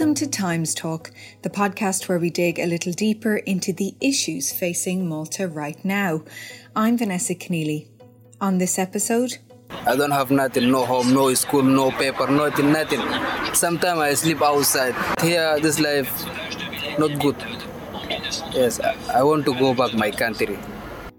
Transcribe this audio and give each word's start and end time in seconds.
Welcome 0.00 0.14
to 0.14 0.28
Times 0.28 0.74
Talk, 0.74 1.10
the 1.42 1.50
podcast 1.50 2.08
where 2.08 2.18
we 2.18 2.30
dig 2.30 2.58
a 2.58 2.64
little 2.64 2.94
deeper 2.94 3.36
into 3.36 3.70
the 3.74 3.94
issues 4.00 4.50
facing 4.50 5.06
Malta 5.06 5.46
right 5.46 5.84
now. 5.84 6.24
I'm 6.74 6.96
Vanessa 6.96 7.34
Keneally. 7.34 7.86
On 8.40 8.56
this 8.56 8.78
episode, 8.78 9.36
I 9.84 9.96
don't 9.96 10.10
have 10.10 10.30
nothing, 10.30 10.70
no 10.70 10.86
home, 10.86 11.12
no 11.12 11.34
school, 11.34 11.62
no 11.62 11.90
paper, 11.90 12.26
nothing, 12.28 12.72
nothing. 12.72 13.02
Sometimes 13.52 14.00
I 14.00 14.14
sleep 14.14 14.40
outside. 14.40 14.94
Here, 15.20 15.60
this 15.60 15.78
life, 15.78 16.10
not 16.98 17.20
good. 17.20 17.36
Yes, 18.52 18.80
I 18.80 19.22
want 19.22 19.44
to 19.44 19.52
go 19.52 19.74
back 19.74 19.92
my 19.92 20.10
country. 20.10 20.58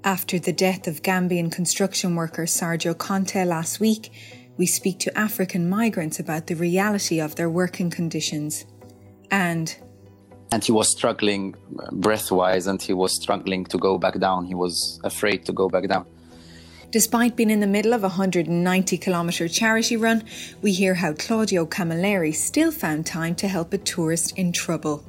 After 0.03 0.39
the 0.39 0.53
death 0.53 0.87
of 0.87 1.03
Gambian 1.03 1.51
construction 1.51 2.15
worker 2.15 2.45
Sarjo 2.45 2.95
Conteh 2.95 3.45
last 3.45 3.79
week, 3.79 4.09
we 4.57 4.65
speak 4.65 4.97
to 4.99 5.15
African 5.17 5.69
migrants 5.69 6.19
about 6.19 6.47
the 6.47 6.55
reality 6.55 7.19
of 7.19 7.35
their 7.35 7.49
working 7.49 7.91
conditions. 7.91 8.65
And 9.31 9.75
and 10.51 10.63
he 10.63 10.71
was 10.71 10.91
struggling 10.91 11.55
breath 11.93 12.29
wise 12.31 12.67
and 12.67 12.81
he 12.81 12.93
was 12.93 13.15
struggling 13.15 13.65
to 13.65 13.77
go 13.77 13.97
back 13.97 14.19
down. 14.19 14.45
He 14.45 14.53
was 14.53 14.99
afraid 15.03 15.45
to 15.45 15.53
go 15.53 15.69
back 15.69 15.87
down. 15.87 16.05
Despite 16.91 17.37
being 17.37 17.49
in 17.49 17.61
the 17.61 17.67
middle 17.67 17.93
of 17.93 18.03
a 18.03 18.09
190 18.09 18.97
kilometre 18.97 19.47
charity 19.47 19.95
run, 19.95 20.25
we 20.61 20.73
hear 20.73 20.95
how 20.95 21.13
Claudio 21.13 21.65
Camilleri 21.65 22.35
still 22.35 22.69
found 22.69 23.05
time 23.05 23.33
to 23.35 23.47
help 23.47 23.71
a 23.71 23.77
tourist 23.77 24.37
in 24.37 24.51
trouble. 24.51 25.01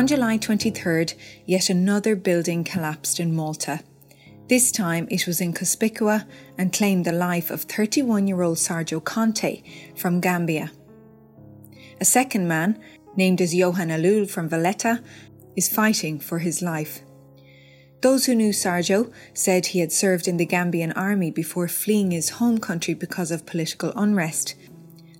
On 0.00 0.06
July 0.06 0.38
23rd, 0.38 1.12
yet 1.44 1.68
another 1.68 2.16
building 2.16 2.64
collapsed 2.64 3.20
in 3.20 3.36
Malta. 3.36 3.80
This 4.48 4.72
time 4.72 5.06
it 5.10 5.26
was 5.26 5.42
in 5.42 5.52
Cospicua 5.52 6.26
and 6.56 6.72
claimed 6.72 7.04
the 7.04 7.12
life 7.12 7.50
of 7.50 7.64
31 7.64 8.26
year 8.26 8.40
old 8.40 8.56
Sarjo 8.56 9.02
Conteh 9.02 9.62
from 9.98 10.22
Gambia. 10.22 10.72
A 12.00 12.06
second 12.06 12.48
man, 12.48 12.80
named 13.14 13.42
as 13.42 13.54
Johan 13.54 13.90
Alul 13.90 14.26
from 14.30 14.48
Valletta, 14.48 15.02
is 15.54 15.68
fighting 15.68 16.18
for 16.18 16.38
his 16.38 16.62
life. 16.62 17.02
Those 18.00 18.24
who 18.24 18.34
knew 18.34 18.54
Sarjo 18.54 19.12
said 19.34 19.66
he 19.66 19.80
had 19.80 19.92
served 19.92 20.26
in 20.26 20.38
the 20.38 20.46
Gambian 20.46 20.94
army 20.96 21.30
before 21.30 21.68
fleeing 21.68 22.10
his 22.10 22.30
home 22.40 22.56
country 22.56 22.94
because 22.94 23.30
of 23.30 23.44
political 23.44 23.92
unrest. 23.94 24.54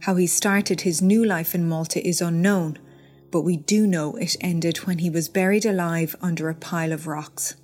How 0.05 0.15
he 0.15 0.27
started 0.27 0.81
his 0.81 1.03
new 1.03 1.23
life 1.23 1.55
in 1.55 1.69
Malta 1.69 2.03
is 2.03 2.23
unknown 2.23 2.79
but 3.31 3.43
we 3.43 3.57
do 3.57 3.87
know 3.87 4.17
it 4.17 4.37
ended 4.41 4.79
when 4.79 4.99
he 4.99 5.11
was 5.11 5.29
buried 5.29 5.65
alive 5.65 6.17
under 6.21 6.49
a 6.49 6.55
pile 6.55 6.93
of 6.93 7.07
rocks. 7.07 7.57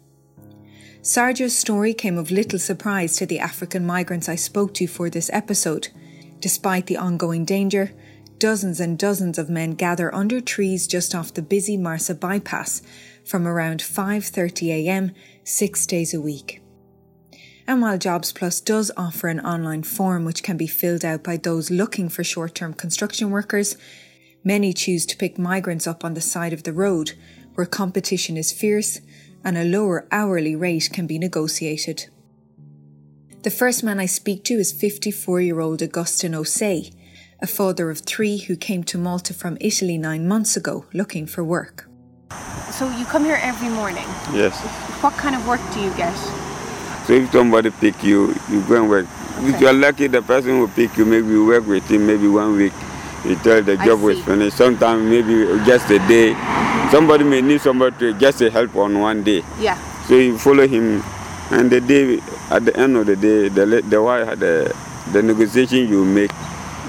Sarjo's 1.03 1.57
story 1.57 1.95
came 1.95 2.19
of 2.19 2.31
little 2.31 2.59
surprise 2.59 3.17
to 3.17 3.27
the 3.27 3.39
African 3.39 3.87
migrants 3.87 4.29
I 4.29 4.35
spoke 4.35 4.75
to 4.75 4.89
for 4.89 5.09
this 5.09 5.31
episode. 5.33 5.89
Despite 6.41 6.87
the 6.87 6.97
ongoing 6.97 7.45
danger, 7.45 7.93
dozens 8.39 8.81
and 8.81 8.99
dozens 8.99 9.39
of 9.39 9.49
men 9.49 9.73
gather 9.73 10.13
under 10.15 10.41
trees 10.41 10.87
just 10.87 11.15
off 11.15 11.33
the 11.33 11.43
busy 11.43 11.77
Marsa 11.77 12.15
bypass 12.15 12.83
from 13.25 13.47
around 13.47 13.81
5:30 13.81 14.69
a.m. 14.69 15.13
6 15.45 15.87
days 15.87 16.13
a 16.13 16.21
week. 16.21 16.61
And 17.69 17.83
while 17.83 17.99
Jobs 17.99 18.33
Plus 18.33 18.61
does 18.61 18.91
offer 18.97 19.29
an 19.29 19.41
online 19.41 19.83
form 19.83 20.25
which 20.25 20.43
can 20.43 20.57
be 20.57 20.67
filled 20.67 21.05
out 21.05 21.25
by 21.25 21.37
those 21.37 21.71
looking 21.71 22.09
for 22.09 22.23
short-term 22.23 22.75
construction 22.75 23.31
workers, 23.31 23.77
Many 24.47 24.73
choose 24.73 25.05
to 25.07 25.17
pick 25.17 25.41
migrants 25.41 25.89
up 25.89 26.05
on 26.05 26.15
the 26.15 26.21
side 26.21 26.53
of 26.53 26.63
the 26.63 26.73
road, 26.73 27.15
where 27.57 27.67
competition 27.67 28.37
is 28.37 28.53
fierce 28.53 29.01
and 29.43 29.59
a 29.59 29.65
lower 29.65 30.07
hourly 30.13 30.55
rate 30.55 30.89
can 30.93 31.05
be 31.05 31.19
negotiated. 31.19 32.07
The 33.43 33.51
first 33.51 33.83
man 33.83 33.99
I 33.99 34.07
speak 34.07 34.45
to 34.45 34.55
is 34.55 34.71
54 34.71 35.41
year 35.41 35.59
old 35.59 35.83
Augustin 35.83 36.31
Osei, 36.31 36.95
a 37.43 37.49
father 37.49 37.91
of 37.91 38.03
three 38.03 38.37
who 38.37 38.55
came 38.55 38.85
to 38.85 38.97
Malta 38.97 39.35
from 39.35 39.59
Italy 39.61 39.99
nine 39.99 40.29
months 40.29 40.57
ago 40.57 40.87
looking 40.95 41.27
for 41.27 41.43
work. 41.43 41.89
So 42.71 42.89
you 42.97 43.05
come 43.07 43.25
here 43.25 43.41
every 43.43 43.69
morning? 43.69 44.07
Yes. 44.33 44.55
What 45.03 45.15
kind 45.15 45.35
of 45.35 45.45
work 45.49 45.61
do 45.75 45.81
you 45.81 45.91
get? 45.97 46.15
So 47.09 47.15
if 47.15 47.33
somebody 47.33 47.71
pick 47.71 48.01
you, 48.05 48.33
you 48.49 48.63
go 48.69 48.81
and 48.81 48.89
work. 48.89 49.07
Okay. 49.39 49.49
If 49.49 49.61
you're 49.61 49.73
lucky, 49.73 50.07
the 50.07 50.23
person 50.23 50.61
will 50.61 50.69
pick 50.69 50.97
you, 50.97 51.05
maybe 51.05 51.31
you 51.31 51.45
work 51.45 51.67
with 51.67 51.91
him 51.91 52.07
maybe 52.07 52.29
one 52.29 52.55
week 52.55 52.73
you 53.29 53.37
tell 53.37 53.63
the 53.63 53.77
job 53.77 54.01
was 54.01 54.21
finished. 54.23 54.57
Sometimes 54.57 55.03
maybe 55.03 55.45
just 55.65 55.91
a 55.91 55.99
day. 56.07 56.35
Somebody 56.91 57.25
may 57.25 57.43
need 57.43 57.61
somebody 57.61 57.97
to 57.99 58.13
just 58.15 58.41
a 58.41 58.51
help 58.51 58.75
on 58.77 58.99
one 59.01 59.23
day. 59.23 59.43
Yeah. 59.59 59.77
So 60.07 60.15
you 60.15 60.39
follow 60.39 60.67
him, 60.67 61.03
and 61.51 61.71
the 61.71 61.81
day 61.81 62.21
at 62.51 62.65
the 62.65 62.77
end 62.77 62.97
of 62.97 63.07
the 63.07 63.17
day, 63.17 63.49
the 63.49 63.67
the 63.83 64.03
why 64.03 64.25
the 64.35 64.75
the 65.13 65.23
negotiation 65.23 65.89
you 65.89 66.05
make. 66.05 66.31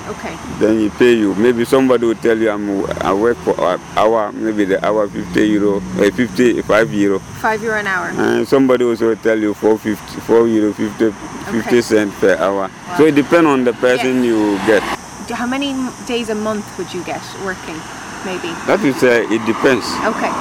Okay. 0.08 0.38
Then 0.60 0.80
he 0.80 0.90
pay 0.90 1.14
you. 1.16 1.36
Maybe 1.36 1.66
somebody 1.66 2.06
will 2.06 2.16
tell 2.16 2.38
you 2.38 2.50
I'm 2.50 2.86
I 3.04 3.14
work 3.14 3.36
for 3.44 3.60
an 3.60 3.82
hour, 3.98 4.32
maybe 4.32 4.64
the 4.64 4.80
hour 4.86 5.08
50 5.08 5.48
euro, 5.50 5.78
uh, 6.00 6.10
50, 6.12 6.62
5 6.62 6.94
euro. 6.94 7.20
5 7.20 7.64
euro 7.64 7.80
an 7.80 7.88
hour. 7.88 8.08
And 8.16 8.48
somebody 8.48 8.86
also 8.86 9.16
tell 9.16 9.38
you 9.38 9.54
4, 9.54 9.78
50, 9.78 10.20
4 10.22 10.48
euro 10.48 10.72
50, 10.72 11.12
50 11.12 11.60
okay. 11.60 11.82
cent 11.82 12.14
per 12.14 12.38
hour. 12.38 12.70
Wow. 12.70 12.98
So 12.98 13.06
it 13.06 13.16
depends 13.16 13.48
on 13.48 13.66
the 13.66 13.74
person 13.74 14.24
yes. 14.24 14.26
you 14.26 14.56
get 14.66 14.97
how 15.36 15.48
many 15.48 15.74
days 16.06 16.30
a 16.30 16.36
month 16.36 16.66
would 16.78 16.94
you 16.94 17.04
get 17.04 17.22
working, 17.44 17.78
maybe? 18.26 18.52
That 18.66 18.80
is, 18.84 19.04
uh, 19.04 19.26
it 19.28 19.44
depends. 19.46 19.86
Okay. 20.04 20.32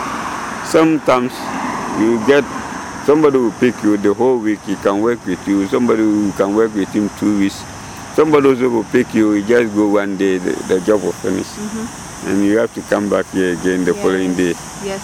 Sometimes 0.67 1.33
you 2.01 2.19
get 2.27 2.45
somebody 3.07 3.39
will 3.39 3.53
pick 3.53 3.75
you 3.83 3.97
the 3.97 4.13
whole 4.13 4.39
week. 4.39 4.61
He 4.67 4.77
can 4.77 5.01
work 5.01 5.25
with 5.27 5.47
you. 5.47 5.67
Somebody 5.69 6.03
who 6.03 6.33
can 6.33 6.55
work 6.55 6.75
with 6.75 6.93
him 6.93 7.09
two 7.19 7.39
weeks. 7.39 7.63
Somebody 8.15 8.49
also 8.49 8.69
will 8.69 8.85
pick 8.85 9.15
you. 9.15 9.35
You 9.35 9.47
just 9.47 9.75
go 9.75 9.89
one 9.89 10.17
day. 10.17 10.39
The, 10.39 10.53
the 10.69 10.81
job 10.81 11.03
will 11.03 11.13
finish, 11.13 11.47
mm-hmm. 11.47 12.29
and 12.29 12.45
you 12.45 12.59
have 12.59 12.73
to 12.75 12.83
come 12.83 13.09
back 13.09 13.27
here 13.31 13.53
again 13.53 13.85
the 13.85 13.93
yes. 13.93 14.03
following 14.03 14.35
day. 14.35 14.55
Yes. 14.83 15.03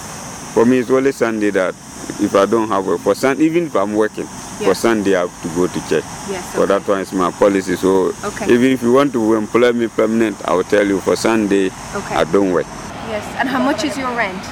For 0.54 0.64
me, 0.64 0.78
it's 0.78 0.90
only 0.90 1.12
Sunday 1.12 1.50
that 1.50 1.74
if 2.20 2.34
I 2.34 2.46
don't 2.46 2.68
have 2.68 2.86
work 2.86 3.00
for 3.00 3.14
Sunday, 3.14 3.44
even 3.44 3.66
if 3.66 3.76
I'm 3.76 3.94
working 3.94 4.26
for 4.58 4.74
Sunday, 4.74 5.16
I 5.16 5.20
have 5.20 5.42
to 5.42 5.48
go 5.54 5.66
to 5.66 5.80
church. 5.88 6.04
Yes. 6.28 6.48
Okay. 6.48 6.58
For 6.58 6.66
that 6.66 6.86
one, 6.86 7.00
it's 7.00 7.12
my 7.12 7.30
policy. 7.30 7.76
So 7.76 8.12
okay. 8.24 8.52
even 8.52 8.72
if 8.72 8.82
you 8.82 8.92
want 8.92 9.12
to 9.12 9.34
employ 9.34 9.72
me 9.72 9.88
permanent, 9.88 10.36
I 10.46 10.54
will 10.54 10.64
tell 10.64 10.86
you 10.86 11.00
for 11.00 11.16
Sunday, 11.16 11.66
okay. 11.66 12.14
I 12.16 12.24
don't 12.24 12.52
work. 12.52 12.66
Yes. 13.08 13.24
And 13.38 13.48
how 13.48 13.62
much 13.62 13.84
is 13.84 13.96
your 13.96 14.14
rent? 14.16 14.42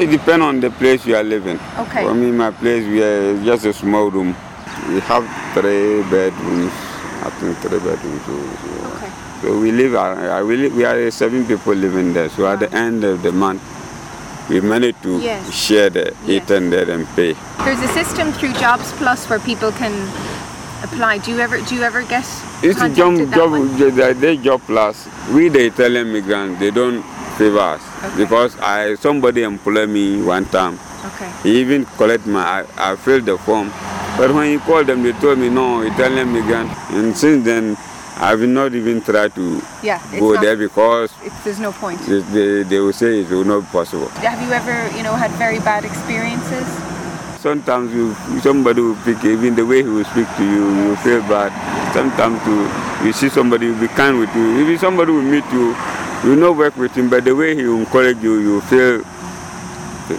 It 0.00 0.10
depends 0.10 0.44
on 0.44 0.60
the 0.60 0.70
place 0.70 1.06
you 1.06 1.16
are 1.16 1.22
living. 1.24 1.58
Okay. 1.78 2.02
For 2.04 2.14
me, 2.14 2.30
my 2.30 2.50
place, 2.50 2.86
we 2.86 3.02
are 3.02 3.42
just 3.44 3.64
a 3.64 3.72
small 3.72 4.10
room. 4.10 4.36
We 4.88 5.00
have 5.00 5.24
three 5.54 6.02
bedrooms. 6.10 6.72
I 7.24 7.30
think 7.40 7.56
three 7.58 7.78
bedrooms. 7.78 8.22
So, 8.26 8.32
okay. 8.96 9.10
So 9.42 9.58
we 9.58 9.72
live, 9.72 9.94
I, 9.94 10.38
I, 10.38 10.42
we, 10.42 10.68
we 10.68 10.84
are 10.84 11.10
seven 11.10 11.46
people 11.46 11.74
living 11.74 12.12
there. 12.12 12.28
So 12.28 12.44
wow. 12.44 12.52
at 12.52 12.60
the 12.60 12.66
uh-huh. 12.66 12.76
end 12.76 13.04
of 13.04 13.22
the 13.22 13.32
month, 13.32 13.62
we 14.48 14.60
managed 14.60 15.02
to 15.02 15.20
yes. 15.20 15.54
share 15.54 15.90
the 15.90 16.14
yes. 16.26 16.50
800 16.50 16.88
and 16.88 17.06
pay. 17.14 17.34
There's 17.64 17.80
a 17.80 17.88
system 17.88 18.32
through 18.32 18.52
Jobs 18.54 18.92
Plus 18.92 19.28
where 19.28 19.38
people 19.38 19.72
can 19.72 19.92
apply. 20.82 21.18
Do 21.18 21.30
you 21.30 21.38
ever 21.38 21.60
do 21.60 21.74
you 21.74 21.82
ever 21.82 22.02
get 22.02 22.26
it's 22.62 22.78
job, 22.96 23.18
job 23.34 24.20
they 24.20 24.36
job 24.36 24.60
plus. 24.62 25.08
We 25.30 25.48
the 25.48 25.66
Italian 25.66 26.12
migrants 26.12 26.60
they 26.60 26.70
don't 26.70 27.02
favor 27.36 27.58
us 27.58 27.82
okay. 28.04 28.16
because 28.16 28.58
I 28.58 28.94
somebody 28.96 29.42
employed 29.42 29.88
me 29.88 30.22
one 30.22 30.46
time. 30.46 30.78
Okay. 31.06 31.30
He 31.42 31.60
even 31.60 31.86
collect 31.98 32.26
my 32.26 32.64
I, 32.78 32.92
I 32.92 32.96
filled 32.96 33.26
the 33.26 33.38
form, 33.38 33.72
but 34.16 34.32
when 34.32 34.52
he 34.52 34.58
called 34.58 34.86
them 34.86 35.02
they 35.02 35.12
told 35.12 35.38
me 35.38 35.48
no 35.48 35.80
Italian 35.80 36.32
migrant 36.32 36.70
and 36.90 37.16
since 37.16 37.44
then 37.44 37.76
I 38.16 38.34
will 38.34 38.48
not 38.48 38.74
even 38.74 39.00
try 39.00 39.28
to 39.28 39.62
yeah, 39.82 39.98
go 40.18 40.36
there 40.40 40.56
because 40.56 41.12
there's 41.44 41.58
no 41.58 41.72
point. 41.72 42.00
They, 42.02 42.20
they, 42.20 42.62
they, 42.62 42.78
will 42.78 42.92
say 42.92 43.20
it 43.20 43.30
will 43.30 43.44
not 43.44 43.60
be 43.60 43.66
possible. 43.72 44.08
Have 44.20 44.40
you 44.42 44.52
ever, 44.52 44.96
you 44.96 45.02
know, 45.02 45.14
had 45.14 45.30
very 45.32 45.58
bad 45.60 45.84
experiences? 45.84 46.66
Sometimes 47.40 47.92
you, 47.92 48.14
somebody 48.40 48.80
will 48.80 48.96
pick, 49.02 49.24
even 49.24 49.56
the 49.56 49.66
way 49.66 49.82
he 49.82 49.88
will 49.88 50.04
speak 50.04 50.28
to 50.36 50.44
you, 50.44 50.74
you 50.84 50.96
feel 50.96 51.20
bad. 51.22 51.50
Sometimes 51.92 52.38
you, 52.46 53.06
you 53.06 53.12
see 53.12 53.28
somebody 53.28 53.68
will 53.68 53.80
be 53.80 53.88
kind 53.88 54.18
with 54.18 54.32
you. 54.36 54.60
Even 54.60 54.78
somebody 54.78 55.10
will 55.10 55.22
meet 55.22 55.44
you, 55.50 55.74
you 56.22 56.30
will 56.30 56.36
not 56.52 56.56
work 56.56 56.76
with 56.76 56.94
him, 56.94 57.10
but 57.10 57.24
the 57.24 57.34
way 57.34 57.56
he 57.56 57.64
will 57.64 57.78
encourage 57.80 58.22
you, 58.22 58.38
you 58.38 58.52
will 58.54 58.60
feel. 58.70 59.02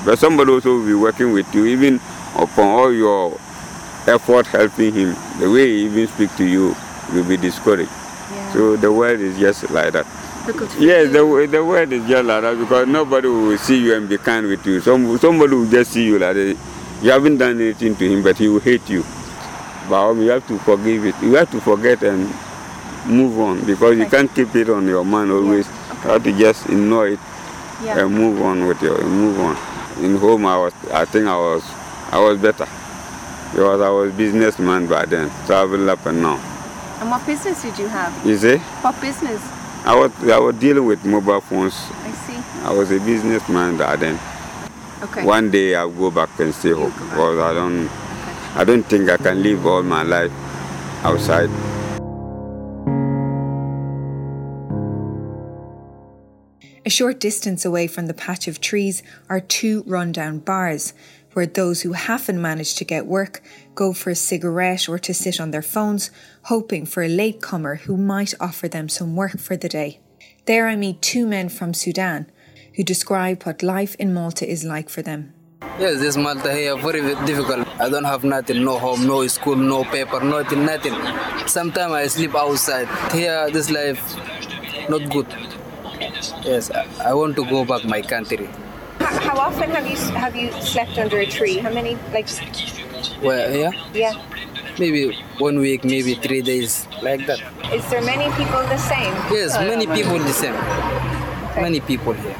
But 0.03 0.19
somebody 0.19 0.51
also 0.51 0.77
will 0.77 0.85
be 0.85 0.93
working 0.95 1.31
with 1.31 1.47
you, 1.55 1.65
even 1.67 2.01
upon 2.35 2.65
all 2.65 2.91
your 2.91 3.39
effort 4.07 4.47
helping 4.47 4.93
him, 4.93 5.15
the 5.39 5.49
way 5.49 5.67
he 5.67 5.85
even 5.85 6.07
speak 6.07 6.35
to 6.35 6.43
you, 6.45 6.75
will 7.11 7.23
be 7.27 7.37
discouraged. 7.37 7.91
Yeah. 8.31 8.53
So 8.53 8.75
the 8.77 8.91
world 8.91 9.19
is 9.19 9.37
just 9.39 9.69
like 9.71 9.93
that. 9.93 10.05
Yes, 10.79 11.11
the, 11.13 11.47
the 11.49 11.63
world 11.63 11.91
is 11.93 12.05
just 12.07 12.25
like 12.25 12.41
that 12.41 12.57
because 12.59 12.87
nobody 12.87 13.27
will 13.27 13.57
see 13.57 13.81
you 13.81 13.95
and 13.95 14.07
be 14.09 14.17
kind 14.17 14.45
with 14.47 14.65
you. 14.65 14.81
Some, 14.81 15.17
somebody 15.17 15.55
will 15.55 15.69
just 15.69 15.91
see 15.91 16.05
you 16.05 16.19
like 16.19 16.35
that. 16.35 16.57
You 17.01 17.11
haven't 17.11 17.37
done 17.37 17.59
anything 17.61 17.95
to 17.95 18.09
him, 18.09 18.23
but 18.23 18.37
he 18.37 18.47
will 18.49 18.59
hate 18.59 18.89
you. 18.89 19.03
But 19.89 20.09
um, 20.11 20.21
you 20.21 20.29
have 20.29 20.47
to 20.47 20.57
forgive 20.59 21.05
it. 21.05 21.15
You 21.21 21.35
have 21.35 21.51
to 21.51 21.59
forget 21.61 22.01
and 22.03 22.27
move 23.05 23.37
on 23.39 23.65
because 23.65 23.97
you 23.97 24.05
can't 24.05 24.33
keep 24.33 24.55
it 24.55 24.69
on 24.69 24.85
your 24.87 25.03
mind 25.03 25.31
always. 25.31 25.67
Yeah. 25.67 25.91
Okay. 25.91 26.03
You 26.03 26.09
have 26.11 26.23
to 26.23 26.31
just 26.37 26.65
ignore 26.69 27.07
it 27.07 27.19
Yeah. 27.83 27.99
and 28.05 28.13
move 28.15 28.41
on 28.41 28.65
with 28.67 28.81
your 28.81 29.01
move 29.03 29.39
on. 29.39 29.57
In 30.03 30.17
home, 30.17 30.45
I 30.45 30.57
was, 30.57 30.73
I 30.91 31.05
think 31.05 31.27
I 31.27 31.35
was, 31.37 31.63
I 32.11 32.19
was 32.19 32.39
better 32.41 32.65
because 33.51 33.79
I 33.81 33.89
was 33.89 34.11
businessman 34.13 34.87
by 34.87 35.05
then, 35.05 35.29
travel 35.45 35.89
up 35.89 36.05
and 36.05 36.21
down. 36.21 36.52
And 37.03 37.11
what 37.11 37.25
business 37.25 37.61
did 37.61 37.77
you 37.77 37.89
have? 37.89 38.25
You 38.25 38.37
see, 38.37 38.57
What 38.79 38.95
business? 39.01 39.41
I 39.83 39.93
was, 39.93 40.29
I 40.29 40.39
was 40.39 40.55
dealing 40.55 40.85
with 40.85 41.03
mobile 41.03 41.41
phones. 41.41 41.73
I 41.75 42.11
see. 42.11 42.63
I 42.63 42.71
was 42.71 42.91
a 42.91 42.99
businessman 42.99 43.75
by 43.75 43.97
then. 43.97 44.17
Okay. 45.01 45.25
One 45.25 45.51
day 45.51 45.75
I'll 45.75 45.91
go 45.91 46.09
back 46.09 46.39
and 46.39 46.55
stay 46.55 46.71
home 46.71 46.93
because 46.93 47.39
I 47.39 47.53
don't, 47.53 47.89
I 48.55 48.63
don't 48.63 48.83
think 48.83 49.09
I 49.09 49.17
can 49.17 49.43
live 49.43 49.65
all 49.65 49.83
my 49.83 50.03
life 50.03 50.31
outside. 51.03 51.49
A 56.85 56.89
short 56.89 57.19
distance 57.19 57.65
away 57.65 57.87
from 57.87 58.07
the 58.07 58.13
patch 58.13 58.47
of 58.47 58.61
trees 58.61 59.03
are 59.27 59.41
two 59.41 59.83
rundown 59.85 60.39
bars 60.39 60.93
where 61.33 61.45
those 61.45 61.81
who 61.81 61.93
haven't 61.93 62.41
managed 62.41 62.77
to 62.77 62.85
get 62.85 63.05
work 63.05 63.41
go 63.75 63.93
for 63.93 64.11
a 64.11 64.15
cigarette 64.15 64.87
or 64.87 64.97
to 64.99 65.13
sit 65.13 65.39
on 65.39 65.51
their 65.51 65.61
phones, 65.61 66.11
hoping 66.43 66.85
for 66.85 67.03
a 67.03 67.09
latecomer 67.09 67.75
who 67.75 67.97
might 67.97 68.33
offer 68.39 68.67
them 68.67 68.87
some 68.87 69.15
work 69.15 69.39
for 69.39 69.57
the 69.57 69.69
day. 69.69 69.99
There 70.45 70.67
I 70.67 70.75
meet 70.75 71.01
two 71.01 71.25
men 71.25 71.49
from 71.49 71.73
Sudan 71.73 72.29
who 72.75 72.83
describe 72.83 73.43
what 73.43 73.63
life 73.63 73.95
in 73.95 74.13
Malta 74.13 74.49
is 74.49 74.63
like 74.63 74.89
for 74.89 75.01
them. 75.01 75.33
Yes, 75.79 75.99
this 75.99 76.17
Malta 76.17 76.53
here 76.53 76.75
very 76.77 77.01
difficult. 77.25 77.67
I 77.79 77.89
don't 77.89 78.03
have 78.03 78.23
nothing, 78.23 78.63
no 78.63 78.77
home, 78.77 79.07
no 79.07 79.25
school, 79.27 79.55
no 79.55 79.83
paper, 79.83 80.19
nothing, 80.19 80.65
nothing. 80.65 80.93
Sometimes 81.47 81.93
I 81.93 82.07
sleep 82.07 82.35
outside. 82.35 82.87
Here, 83.11 83.49
this 83.49 83.71
life 83.71 83.99
not 84.89 85.09
good. 85.09 85.27
Yes, 86.43 86.69
I, 86.71 86.85
I 87.05 87.13
want 87.13 87.35
to 87.37 87.45
go 87.45 87.65
back 87.65 87.85
my 87.85 88.01
country. 88.01 88.49
How, 89.19 89.37
often 89.37 89.69
have 89.71 89.87
you 89.87 89.97
have 90.13 90.35
you 90.35 90.51
slept 90.61 90.97
under 90.97 91.19
a 91.19 91.25
tree? 91.25 91.57
How 91.57 91.71
many 91.71 91.97
like 92.13 92.27
Well, 93.21 93.55
yeah, 93.55 93.71
yeah? 93.93 94.13
maybe 94.79 95.15
one 95.37 95.59
week, 95.59 95.83
maybe 95.83 96.15
three 96.15 96.41
days, 96.41 96.87
like 97.01 97.25
that. 97.27 97.39
Is 97.73 97.87
there 97.89 98.01
many 98.01 98.25
people 98.35 98.61
the 98.67 98.77
same? 98.77 99.13
Yes, 99.31 99.57
many 99.59 99.87
people 99.87 100.19
the 100.19 100.33
same. 100.33 100.55
Many 101.61 101.79
people 101.79 102.13
here. 102.13 102.35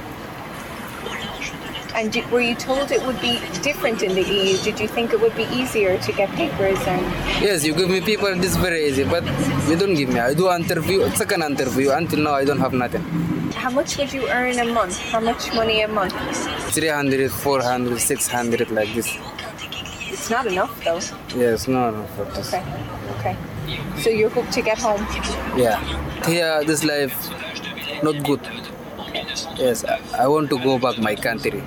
And 1.96 2.16
were 2.32 2.42
you 2.42 2.56
told 2.56 2.92
it 2.92 3.06
would 3.06 3.22
be 3.22 3.40
different 3.62 4.02
in 4.02 4.16
the 4.16 4.24
EU? 4.24 4.58
Did 4.58 4.80
you 4.80 4.88
think 4.88 5.14
it 5.14 5.22
would 5.22 5.36
be 5.36 5.44
easier 5.54 5.98
to 6.00 6.12
get 6.12 6.30
papers 6.32 6.80
and 6.88 7.02
Yes, 7.42 7.64
you 7.64 7.74
give 7.76 7.90
me 7.90 8.02
people, 8.02 8.36
this 8.36 8.56
very 8.58 8.88
easy, 8.88 9.04
but 9.04 9.24
you 9.70 9.76
don't 9.76 9.94
give 9.94 10.10
me. 10.10 10.20
I 10.20 10.34
do 10.34 10.52
interview, 10.52 11.08
second 11.12 11.44
interview. 11.44 11.92
Until 11.92 12.20
now, 12.20 12.34
I 12.34 12.46
don't 12.46 12.60
have 12.60 12.74
nothing. 12.74 13.04
how 13.64 13.70
much 13.70 13.98
would 13.98 14.12
you 14.12 14.28
earn 14.30 14.58
a 14.60 14.66
month? 14.66 14.98
How 15.12 15.20
much 15.20 15.54
money 15.54 15.82
a 15.82 15.88
month? 15.88 16.14
300, 16.74 17.32
400, 17.32 18.00
600, 18.00 18.72
like 18.72 18.94
this. 18.94 19.10
It's 20.12 20.30
not 20.30 20.46
enough 20.48 20.74
though. 20.84 21.00
Yes, 21.36 21.68
not 21.68 21.94
enough. 21.94 22.16
for 22.16 22.26
this. 22.26 22.54
Okay. 22.54 22.64
Okay. 23.20 23.38
So 24.02 24.10
you 24.10 24.30
hope 24.30 24.50
to 24.50 24.62
get 24.62 24.80
home. 24.80 25.06
Yeah. 25.56 25.80
Here, 26.26 26.64
this 26.64 26.84
life, 26.84 27.16
not 28.04 28.24
good. 28.24 28.42
Yes, 29.56 29.86
I, 29.86 30.00
I 30.24 30.28
want 30.28 30.50
to 30.50 30.58
go 30.60 30.80
back 30.80 30.98
my 30.98 31.16
country. 31.16 31.64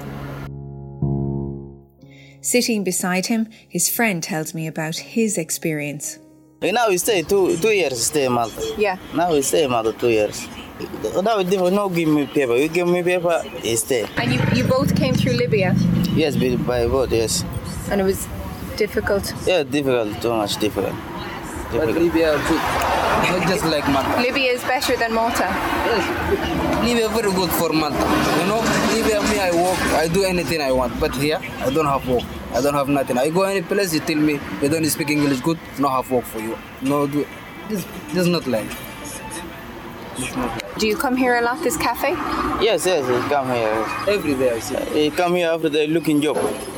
Sitting 2.47 2.85
beside 2.85 3.27
him, 3.27 3.49
his 3.69 3.89
friend 3.89 4.23
tells 4.23 4.55
me 4.55 4.69
about 4.69 4.95
his 4.99 5.37
experience. 5.37 6.21
Now 6.63 6.89
we 6.91 6.97
stay 6.97 7.23
two 7.23 7.57
two 7.57 7.73
years 7.73 8.01
stay 8.07 8.27
in 8.27 8.33
Malta. 8.39 8.63
Yeah. 8.79 8.99
Now 9.17 9.33
we 9.33 9.43
stay 9.43 9.65
in 9.65 9.71
Malta 9.73 9.93
two 9.93 10.11
years. 10.11 10.47
Now 11.27 11.41
it's 11.41 11.51
different. 11.51 11.75
No 11.75 11.89
give 11.89 12.09
me 12.09 12.25
paper. 12.27 12.55
You 12.55 12.69
give 12.69 12.87
me 12.87 13.03
paper, 13.03 13.43
you 13.65 13.77
stay. 13.77 14.07
And 14.17 14.33
you, 14.33 14.41
you 14.55 14.63
both 14.63 14.95
came 14.95 15.15
through 15.15 15.33
Libya 15.33 15.75
Yes, 16.15 16.37
by 16.37 16.87
boat. 16.87 17.11
Yes. 17.11 17.43
and 17.91 18.01
it 18.01 18.05
was 18.05 18.29
difficult. 18.77 19.35
Yeah, 19.45 19.65
difficult. 19.65 20.23
Too 20.23 20.31
much 20.31 20.57
difficult. 20.59 20.95
But 21.71 21.87
difficult. 21.87 21.99
Libya 21.99 22.39
good. 22.49 22.63
Not 23.31 23.49
just 23.49 23.65
like 23.65 23.89
Malta. 23.89 24.21
Libya 24.21 24.53
is 24.53 24.63
better 24.63 24.97
than 24.97 25.13
Malta. 25.13 25.49
Libya 26.85 27.09
very 27.09 27.33
good 27.33 27.51
for 27.51 27.73
Malta. 27.73 27.97
You 28.41 28.47
know, 28.47 28.61
Libya 28.95 29.21
me 29.23 29.41
I 29.41 29.51
work, 29.51 29.81
I 29.95 30.09
do 30.09 30.25
anything 30.25 30.61
I 30.61 30.73
want. 30.73 30.99
But 31.01 31.15
here 31.15 31.41
I 31.61 31.71
don't 31.71 31.87
have 31.87 32.07
work. 32.09 32.25
I 32.55 32.61
don't 32.61 32.75
have 32.75 32.89
nothing. 32.89 33.19
I 33.19 33.31
go 33.31 33.43
any 33.43 33.63
place, 33.63 33.93
you 33.93 34.01
tell 34.01 34.17
me 34.17 34.39
you 34.63 34.69
don't 34.69 34.85
speak 34.87 35.11
English 35.11 35.41
good, 35.41 35.59
no 35.79 35.89
have 35.89 36.11
work 36.11 36.25
for 36.25 36.41
you. 36.41 36.57
No 36.83 37.07
do 37.07 37.27
this 37.69 37.85
this 38.09 38.19
is 38.19 38.29
not 38.29 38.47
life. 38.47 38.75
This 39.03 40.29
is 40.29 40.37
not 40.37 40.49
life. 40.49 40.79
Do 40.79 40.87
you 40.87 40.97
come 40.97 41.17
here 41.17 41.37
a 41.37 41.43
lot? 41.43 41.63
This 41.63 41.77
cafe? 41.77 42.11
Yes, 42.63 42.85
yes. 42.87 43.09
You 43.09 43.29
come 43.29 43.49
here. 43.49 43.87
Every 44.07 44.35
day 44.35 44.53
I 44.53 44.59
see. 44.61 45.05
You 45.05 45.11
come 45.11 45.35
here 45.35 45.49
after 45.49 45.71
they 45.71 45.87
looking 45.87 46.21
job. 46.21 46.37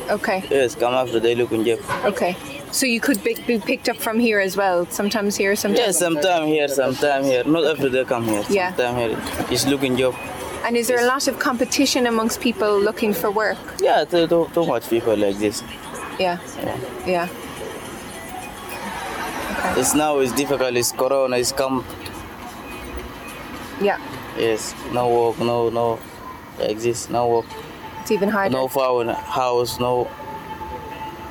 Okay. 0.09 0.43
Yes, 0.49 0.73
come 0.73 0.93
after 0.93 1.19
they 1.19 1.35
looking 1.35 1.65
job. 1.65 1.79
Okay. 2.05 2.35
So 2.71 2.85
you 2.85 2.99
could 2.99 3.23
be, 3.23 3.33
be 3.47 3.59
picked 3.59 3.89
up 3.89 3.97
from 3.97 4.19
here 4.19 4.39
as 4.39 4.55
well. 4.55 4.85
Sometimes 4.87 5.35
here, 5.35 5.55
sometimes. 5.55 5.87
Yes, 5.87 5.97
sometime 5.99 6.45
here, 6.47 6.67
sometime 6.67 7.23
here. 7.23 7.43
Not 7.43 7.65
every 7.65 7.89
day 7.89 8.05
come 8.05 8.23
here. 8.25 8.43
Yeah. 8.49 8.75
Sometime 8.75 8.95
here. 9.09 9.17
It's 9.49 9.65
looking 9.65 9.97
job. 9.97 10.15
And 10.65 10.77
is 10.77 10.87
there 10.87 10.99
a 10.99 11.05
lot 11.07 11.27
of 11.27 11.39
competition 11.39 12.05
amongst 12.05 12.41
people 12.41 12.79
looking 12.79 13.13
for 13.13 13.31
work? 13.31 13.57
Yeah, 13.81 14.03
too, 14.05 14.27
too, 14.27 14.49
too 14.53 14.65
much 14.65 14.89
people 14.89 15.15
like 15.17 15.37
this. 15.37 15.63
Yeah. 16.19 16.37
Yeah. 16.57 16.77
Yeah. 17.07 17.27
It's 19.77 19.93
now 19.95 20.19
it's 20.19 20.31
difficult. 20.33 20.75
It's 20.75 20.91
Corona. 20.91 21.37
It's 21.37 21.51
come. 21.51 21.83
Yeah. 23.81 23.97
Yes, 24.37 24.73
no 24.93 25.09
work, 25.09 25.39
no 25.39 25.69
no 25.69 25.99
exist, 26.59 27.09
no 27.09 27.27
work, 27.27 27.45
It's 28.01 28.11
even 28.11 28.29
harder. 28.29 28.51
no 28.53 28.67
phone, 28.67 29.07
house, 29.09 29.79
no. 29.79 30.09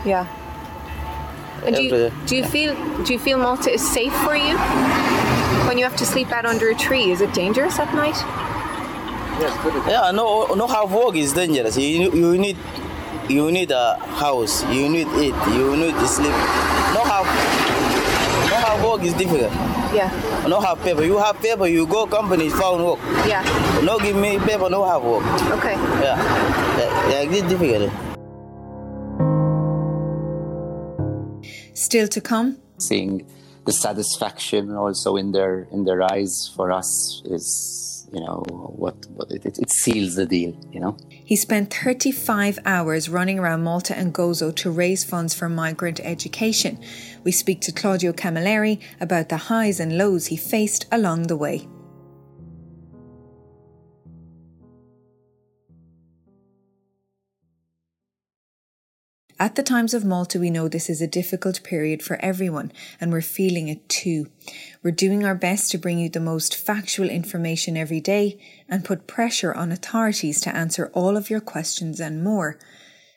Yeah. 0.04 0.26
Do 1.64 1.82
you, 1.82 2.12
do 2.26 2.36
you 2.36 2.44
feel 2.44 2.74
do 3.04 3.12
you 3.12 3.18
feel 3.18 3.38
Malta 3.38 3.70
is 3.70 3.86
safe 3.86 4.14
for 4.24 4.36
you 4.36 4.56
when 5.66 5.76
you 5.78 5.84
have 5.84 5.96
to 5.96 6.06
sleep 6.06 6.30
out 6.32 6.46
under 6.46 6.68
a 6.70 6.74
tree? 6.74 7.10
Is 7.10 7.20
it 7.20 7.32
dangerous 7.34 7.78
at 7.78 7.92
night? 7.94 8.16
Yeah, 9.88 10.10
no 10.12 10.54
no 10.54 10.66
have 10.66 10.92
work 10.92 11.14
is 11.16 11.32
dangerous. 11.32 11.76
You 11.76 12.10
you 12.12 12.38
need 12.38 12.56
you 13.28 13.52
need 13.52 13.70
a 13.70 13.96
house, 14.16 14.64
you 14.72 14.88
need 14.88 15.08
it. 15.08 15.34
you 15.52 15.76
need 15.76 15.94
to 15.94 16.08
sleep. 16.08 16.32
No 16.94 17.04
have 17.04 17.26
no 18.50 18.56
have 18.56 18.84
work 18.84 19.02
is 19.02 19.14
difficult. 19.14 19.52
Yeah. 19.94 20.10
No 20.48 20.60
have 20.60 20.80
paper. 20.82 21.04
You 21.04 21.18
have 21.18 21.36
paper, 21.40 21.66
you 21.66 21.86
go 21.86 22.06
company 22.06 22.48
found 22.50 22.84
work. 22.84 22.98
Yeah. 23.26 23.42
No 23.84 23.98
give 23.98 24.16
me 24.16 24.38
paper, 24.38 24.68
no 24.70 24.84
have 24.84 25.02
work. 25.02 25.24
Okay. 25.58 25.74
Yeah, 26.02 26.16
yeah, 26.78 27.10
yeah 27.10 27.30
it's 27.30 27.48
difficult. 27.48 28.07
Still 31.88 32.08
to 32.08 32.20
come, 32.20 32.58
seeing 32.76 33.26
the 33.64 33.72
satisfaction 33.72 34.76
also 34.76 35.16
in 35.16 35.32
their 35.32 35.66
in 35.72 35.84
their 35.84 36.02
eyes 36.02 36.52
for 36.54 36.70
us 36.70 37.22
is 37.24 38.06
you 38.12 38.20
know 38.20 38.44
what, 38.76 38.94
what 39.16 39.30
it, 39.30 39.46
it, 39.46 39.58
it 39.58 39.70
seals 39.70 40.14
the 40.14 40.26
deal 40.26 40.54
you 40.70 40.80
know 40.80 40.98
he 41.08 41.34
spent 41.34 41.72
35 41.72 42.58
hours 42.66 43.08
running 43.08 43.38
around 43.38 43.62
Malta 43.62 43.96
and 43.96 44.12
Gozo 44.12 44.54
to 44.56 44.70
raise 44.70 45.02
funds 45.02 45.32
for 45.34 45.48
migrant 45.48 46.00
education. 46.00 46.78
We 47.24 47.32
speak 47.32 47.62
to 47.62 47.72
Claudio 47.72 48.12
Camilleri 48.12 48.80
about 49.00 49.30
the 49.30 49.36
highs 49.48 49.80
and 49.80 49.96
lows 49.96 50.26
he 50.26 50.36
faced 50.36 50.86
along 50.92 51.28
the 51.28 51.36
way. 51.36 51.68
At 59.40 59.54
the 59.54 59.62
Times 59.62 59.94
of 59.94 60.04
Malta, 60.04 60.40
we 60.40 60.50
know 60.50 60.66
this 60.66 60.90
is 60.90 61.00
a 61.00 61.06
difficult 61.06 61.62
period 61.62 62.02
for 62.02 62.16
everyone, 62.16 62.72
and 63.00 63.12
we're 63.12 63.20
feeling 63.20 63.68
it 63.68 63.88
too. 63.88 64.26
We're 64.82 64.90
doing 64.90 65.24
our 65.24 65.36
best 65.36 65.70
to 65.70 65.78
bring 65.78 66.00
you 66.00 66.08
the 66.08 66.18
most 66.18 66.56
factual 66.56 67.08
information 67.08 67.76
every 67.76 68.00
day 68.00 68.36
and 68.68 68.84
put 68.84 69.06
pressure 69.06 69.54
on 69.54 69.70
authorities 69.70 70.40
to 70.40 70.56
answer 70.56 70.90
all 70.92 71.16
of 71.16 71.30
your 71.30 71.40
questions 71.40 72.00
and 72.00 72.24
more. 72.24 72.58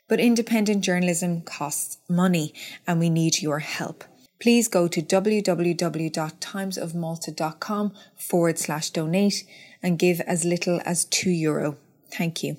But 0.07 0.19
independent 0.19 0.83
journalism 0.83 1.41
costs 1.41 1.97
money, 2.07 2.53
and 2.85 2.99
we 2.99 3.09
need 3.09 3.41
your 3.41 3.57
help. 3.57 4.03
Please 4.39 4.67
go 4.67 4.87
to 4.87 5.01
www.timesofmalta.com 5.01 7.93
forward 8.15 8.59
slash 8.59 8.91
donate 8.91 9.43
and 9.81 9.97
give 9.97 10.21
as 10.21 10.45
little 10.45 10.79
as 10.85 11.05
€2. 11.05 11.41
Euro. 11.41 11.77
Thank 12.11 12.43
you. 12.43 12.57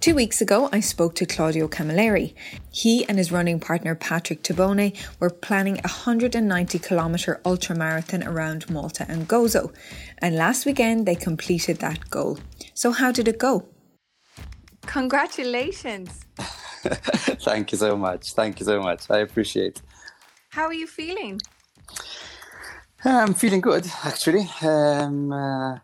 Two 0.00 0.14
weeks 0.14 0.40
ago, 0.40 0.70
I 0.72 0.80
spoke 0.80 1.14
to 1.16 1.26
Claudio 1.26 1.68
Camilleri. 1.68 2.32
He 2.72 3.06
and 3.06 3.18
his 3.18 3.30
running 3.30 3.60
partner 3.60 3.94
Patrick 3.94 4.42
Tabone 4.42 4.96
were 5.20 5.28
planning 5.28 5.76
a 5.78 5.88
190 5.88 6.78
kilometre 6.78 7.40
ultramarathon 7.44 8.26
around 8.26 8.70
Malta 8.70 9.04
and 9.08 9.28
Gozo, 9.28 9.74
and 10.18 10.36
last 10.36 10.64
weekend 10.64 11.06
they 11.06 11.14
completed 11.14 11.78
that 11.78 12.08
goal. 12.08 12.38
So, 12.72 12.92
how 12.92 13.12
did 13.12 13.28
it 13.28 13.38
go? 13.38 13.68
Congratulations. 14.86 16.24
thank 17.44 17.70
you 17.70 17.76
so 17.76 17.94
much 17.94 18.32
thank 18.32 18.58
you 18.58 18.64
so 18.64 18.80
much 18.80 19.10
i 19.10 19.18
appreciate 19.18 19.82
How 20.50 20.64
are 20.64 20.74
you 20.74 20.86
feeling? 20.86 21.40
I'm 23.04 23.34
feeling 23.34 23.60
good, 23.60 23.86
actually. 24.04 24.48
Um, 24.62 25.32
uh, 25.32 25.78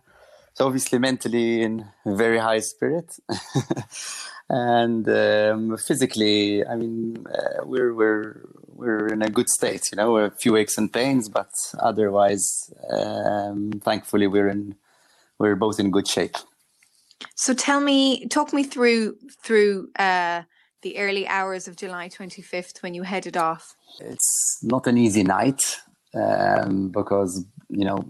so 0.56 0.66
obviously 0.66 0.98
mentally 0.98 1.62
in 1.62 1.84
very 2.06 2.38
high 2.38 2.60
spirit, 2.60 3.14
and 4.48 5.06
um, 5.06 5.76
physically, 5.76 6.66
I 6.66 6.76
mean, 6.76 7.26
uh, 7.26 7.64
we're 7.64 7.92
we're 7.92 8.40
we're 8.68 9.06
in 9.08 9.20
a 9.20 9.28
good 9.28 9.50
state. 9.50 9.82
You 9.92 9.96
know, 9.96 10.16
a 10.16 10.30
few 10.30 10.56
aches 10.56 10.78
and 10.78 10.90
pains, 10.90 11.28
but 11.28 11.50
otherwise, 11.78 12.72
um, 12.90 13.70
thankfully, 13.84 14.26
we're 14.26 14.48
in 14.48 14.76
we're 15.38 15.56
both 15.56 15.78
in 15.78 15.90
good 15.90 16.08
shape. 16.08 16.36
So 17.34 17.52
tell 17.52 17.80
me, 17.80 18.26
talk 18.28 18.54
me 18.54 18.64
through 18.64 19.18
through 19.42 19.90
uh, 19.98 20.42
the 20.80 20.96
early 20.96 21.28
hours 21.28 21.68
of 21.68 21.76
July 21.76 22.08
25th 22.08 22.82
when 22.82 22.94
you 22.94 23.02
headed 23.02 23.36
off. 23.36 23.76
It's 24.00 24.60
not 24.62 24.86
an 24.86 24.96
easy 24.96 25.22
night 25.22 25.60
um, 26.14 26.88
because 26.88 27.44
you 27.68 27.84
know 27.84 28.06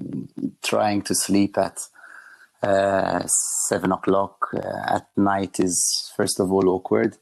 trying 0.63 1.03
to 1.03 1.15
sleep 1.17 1.59
at 1.59 1.81
seven 2.63 3.93
o'clock 3.93 4.49
uh, 4.55 4.95
at 4.97 5.07
night 5.17 5.61
is 5.61 6.13
first 6.17 6.41
of 6.41 6.53
all 6.53 6.69
awkward, 6.69 7.17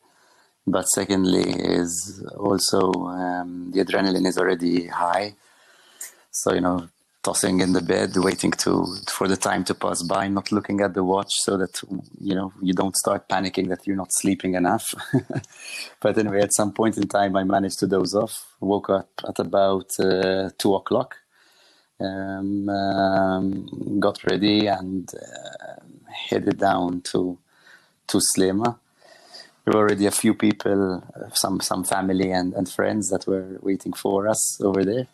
but 0.66 0.84
secondly 0.84 1.50
is 1.50 2.24
also 2.36 2.92
um, 2.92 3.70
the 3.72 3.84
adrenaline 3.84 4.26
is 4.26 4.38
already 4.38 4.86
high. 4.86 5.34
So 6.30 6.54
you 6.54 6.60
know 6.60 6.88
tossing 7.24 7.60
in 7.60 7.72
the 7.72 7.80
bed, 7.80 8.10
waiting 8.16 8.50
to 8.50 8.84
for 9.08 9.26
the 9.26 9.36
time 9.36 9.64
to 9.64 9.74
pass 9.74 10.02
by, 10.02 10.28
not 10.28 10.52
looking 10.52 10.80
at 10.82 10.94
the 10.94 11.02
watch, 11.02 11.32
so 11.46 11.56
that 11.56 11.80
you 12.20 12.34
know 12.34 12.52
you 12.62 12.74
don't 12.74 12.96
start 12.96 13.28
panicking 13.28 13.68
that 13.68 13.86
you're 13.86 13.96
not 13.96 14.12
sleeping 14.12 14.54
enough. 14.54 14.94
but 16.00 16.16
anyway, 16.18 16.42
at 16.42 16.54
some 16.54 16.72
point 16.72 16.96
in 16.96 17.08
time, 17.08 17.34
I 17.34 17.44
managed 17.44 17.78
to 17.80 17.86
doze 17.86 18.14
off. 18.14 18.54
Woke 18.60 18.90
up 18.90 19.10
at 19.26 19.38
about 19.38 19.90
uh, 19.98 20.50
two 20.58 20.74
o'clock. 20.74 21.16
Um, 22.00 22.68
um, 22.68 24.00
got 24.00 24.24
ready 24.24 24.66
and 24.66 25.08
uh, 25.14 25.82
headed 26.28 26.58
down 26.58 27.02
to 27.02 27.38
to 28.08 28.18
Sliema. 28.18 28.78
There 29.64 29.74
were 29.74 29.80
already 29.80 30.06
a 30.06 30.10
few 30.10 30.34
people, 30.34 31.02
some 31.32 31.60
some 31.60 31.84
family 31.84 32.30
and, 32.32 32.52
and 32.54 32.68
friends 32.68 33.08
that 33.10 33.26
were 33.26 33.58
waiting 33.62 33.92
for 33.92 34.28
us 34.28 34.60
over 34.60 34.84
there. 34.84 35.06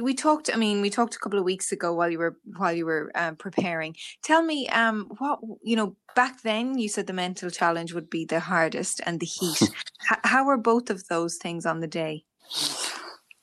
We 0.00 0.14
talked 0.14 0.48
i 0.54 0.56
mean 0.56 0.80
we 0.80 0.90
talked 0.90 1.16
a 1.16 1.18
couple 1.18 1.40
of 1.40 1.44
weeks 1.44 1.72
ago 1.72 1.92
while 1.92 2.08
you 2.08 2.18
were 2.18 2.36
while 2.56 2.72
you 2.72 2.86
were 2.86 3.10
um, 3.16 3.34
preparing. 3.34 3.96
Tell 4.22 4.42
me 4.42 4.68
um 4.68 5.10
what 5.18 5.40
you 5.62 5.74
know 5.74 5.96
back 6.14 6.42
then 6.42 6.78
you 6.78 6.88
said 6.88 7.08
the 7.08 7.12
mental 7.12 7.50
challenge 7.50 7.92
would 7.92 8.08
be 8.08 8.24
the 8.24 8.38
hardest 8.40 9.00
and 9.04 9.18
the 9.18 9.26
heat. 9.26 9.60
H- 10.12 10.18
how 10.24 10.44
were 10.44 10.58
both 10.58 10.88
of 10.90 11.08
those 11.08 11.36
things 11.42 11.66
on 11.66 11.80
the 11.80 11.88
day 11.88 12.24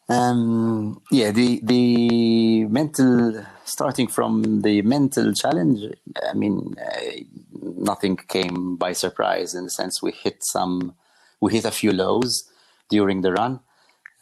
um 0.09 1.01
yeah 1.11 1.31
the 1.31 1.59
the 1.63 2.65
mental 2.65 3.45
starting 3.63 4.07
from 4.07 4.61
the 4.61 4.81
mental 4.81 5.33
challenge 5.33 5.81
i 6.29 6.33
mean 6.33 6.75
uh, 6.81 7.11
nothing 7.77 8.15
came 8.15 8.75
by 8.75 8.91
surprise 8.91 9.53
in 9.53 9.65
the 9.65 9.69
sense 9.69 10.01
we 10.01 10.11
hit 10.11 10.37
some 10.41 10.93
we 11.39 11.53
hit 11.53 11.65
a 11.65 11.71
few 11.71 11.91
lows 11.91 12.49
during 12.89 13.21
the 13.21 13.31
run 13.31 13.59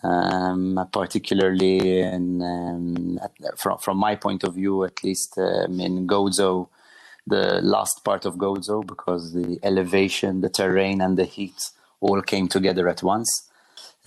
um, 0.03 0.87
particularly 0.91 2.01
in, 2.01 2.41
um, 2.41 3.19
from, 3.55 3.77
from 3.79 3.97
my 3.97 4.15
point 4.15 4.43
of 4.43 4.55
view, 4.55 4.83
at 4.83 5.03
least 5.03 5.37
um, 5.37 5.79
in 5.79 6.07
Gozo, 6.07 6.69
the 7.25 7.61
last 7.61 8.03
part 8.03 8.25
of 8.25 8.35
Gozo, 8.35 8.85
because 8.85 9.33
the 9.33 9.59
elevation, 9.63 10.41
the 10.41 10.49
terrain, 10.49 11.01
and 11.01 11.17
the 11.17 11.25
heat 11.25 11.71
all 11.99 12.21
came 12.21 12.47
together 12.47 12.87
at 12.87 13.03
once. 13.03 13.46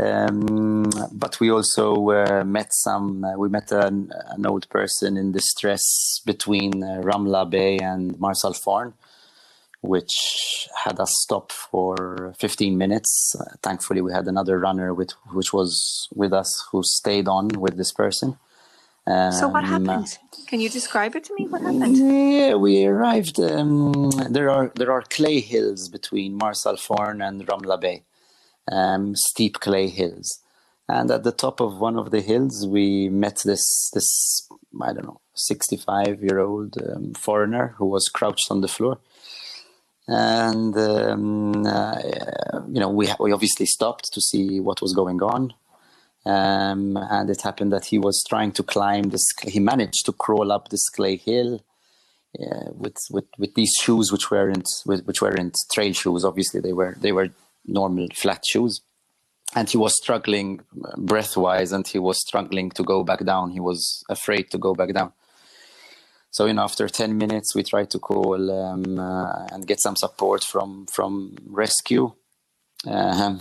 Um, 0.00 0.90
but 1.12 1.38
we 1.40 1.50
also 1.50 2.10
uh, 2.10 2.44
met 2.44 2.68
some. 2.72 3.24
Uh, 3.24 3.36
we 3.36 3.48
met 3.48 3.70
an, 3.72 4.10
an, 4.28 4.46
old 4.46 4.68
person 4.70 5.16
in 5.16 5.32
distress 5.32 6.20
between 6.24 6.82
uh, 6.82 7.02
Ramla 7.02 7.50
Bay 7.50 7.76
and 7.78 8.14
Marsalforn, 8.18 8.94
which 9.82 10.68
had 10.84 10.98
us 11.00 11.12
stop 11.24 11.52
for 11.52 12.34
15 12.38 12.78
minutes. 12.78 13.34
Uh, 13.38 13.56
thankfully, 13.62 14.00
we 14.00 14.12
had 14.12 14.26
another 14.26 14.58
runner 14.58 14.94
with 14.94 15.10
which 15.32 15.52
was 15.52 16.08
with 16.14 16.32
us 16.32 16.66
who 16.70 16.82
stayed 16.82 17.28
on 17.28 17.48
with 17.48 17.76
this 17.76 17.92
person. 17.92 18.38
Um, 19.06 19.32
so 19.32 19.48
what 19.48 19.64
um, 19.64 19.84
happened? 19.86 20.18
Can 20.46 20.60
you 20.60 20.68
describe 20.68 21.16
it 21.16 21.24
to 21.24 21.34
me? 21.34 21.46
What 21.46 21.62
happened? 21.62 21.96
Yeah, 21.96 22.54
we 22.54 22.86
arrived. 22.86 23.40
Um, 23.40 24.10
there 24.30 24.50
are 24.50 24.72
there 24.76 24.92
are 24.92 25.02
clay 25.02 25.40
hills 25.40 25.88
between 25.88 26.38
Marsalforn 26.38 27.26
and 27.26 27.46
Ramla 27.46 27.80
Bay, 27.80 28.02
um, 28.70 29.14
steep 29.16 29.60
clay 29.60 29.88
hills, 29.88 30.40
and 30.88 31.10
at 31.10 31.24
the 31.24 31.32
top 31.32 31.60
of 31.60 31.78
one 31.78 31.96
of 31.96 32.10
the 32.10 32.20
hills, 32.20 32.66
we 32.66 33.08
met 33.08 33.42
this 33.44 33.90
this 33.92 34.48
I 34.80 34.92
don't 34.92 35.04
know 35.04 35.20
65 35.34 36.22
year 36.22 36.38
old 36.38 36.76
um, 36.82 37.14
foreigner 37.14 37.74
who 37.78 37.86
was 37.86 38.08
crouched 38.08 38.50
on 38.50 38.60
the 38.60 38.68
floor 38.68 38.98
and 40.10 40.76
um, 40.76 41.64
uh, 41.64 41.98
you 42.68 42.80
know 42.80 42.90
we 42.90 43.08
we 43.20 43.32
obviously 43.32 43.66
stopped 43.66 44.12
to 44.12 44.20
see 44.20 44.60
what 44.60 44.82
was 44.82 44.92
going 44.92 45.22
on. 45.22 45.54
Um, 46.26 46.98
and 46.98 47.30
it 47.30 47.40
happened 47.40 47.72
that 47.72 47.86
he 47.86 47.98
was 47.98 48.22
trying 48.28 48.52
to 48.52 48.62
climb 48.62 49.04
this. 49.08 49.24
He 49.42 49.58
managed 49.58 50.04
to 50.04 50.12
crawl 50.12 50.52
up 50.52 50.68
this 50.68 50.86
clay 50.90 51.16
hill 51.16 51.64
uh, 52.38 52.72
with, 52.72 52.96
with 53.10 53.24
with 53.38 53.54
these 53.54 53.72
shoes, 53.80 54.10
which 54.12 54.30
weren't 54.30 54.68
which 54.84 55.22
weren't 55.22 55.56
trail 55.72 55.92
shoes. 55.92 56.24
Obviously, 56.24 56.60
they 56.60 56.72
were 56.72 56.96
they 57.00 57.12
were 57.12 57.30
normal 57.70 58.08
flat 58.14 58.44
shoes, 58.46 58.80
and 59.54 59.68
he 59.68 59.78
was 59.78 59.96
struggling 59.96 60.60
breath 60.96 61.36
wise, 61.36 61.72
and 61.72 61.86
he 61.86 61.98
was 61.98 62.20
struggling 62.20 62.70
to 62.70 62.82
go 62.82 63.02
back 63.04 63.24
down. 63.24 63.50
He 63.50 63.60
was 63.60 64.04
afraid 64.08 64.50
to 64.50 64.58
go 64.58 64.74
back 64.74 64.92
down. 64.92 65.12
So 66.30 66.46
you 66.46 66.54
know, 66.54 66.62
after 66.62 66.88
10 66.88 67.18
minutes, 67.18 67.54
we 67.54 67.64
tried 67.64 67.90
to 67.90 67.98
call 67.98 68.50
um, 68.50 68.98
uh, 68.98 69.46
and 69.52 69.66
get 69.66 69.80
some 69.80 69.96
support 69.96 70.44
from 70.44 70.86
from 70.86 71.36
rescue. 71.46 72.12
Uh, 72.86 73.38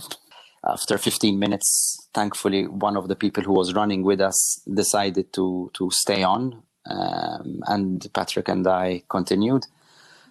after 0.62 0.98
15 0.98 1.38
minutes, 1.38 2.08
thankfully, 2.12 2.66
one 2.66 2.96
of 2.96 3.08
the 3.08 3.16
people 3.16 3.42
who 3.42 3.52
was 3.52 3.72
running 3.74 4.02
with 4.02 4.20
us 4.20 4.60
decided 4.72 5.32
to 5.34 5.70
to 5.74 5.90
stay 5.90 6.22
on, 6.22 6.62
um, 6.86 7.60
and 7.66 8.06
Patrick 8.12 8.48
and 8.48 8.66
I 8.66 9.02
continued 9.08 9.66